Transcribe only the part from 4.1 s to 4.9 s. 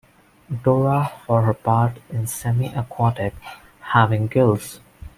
gills.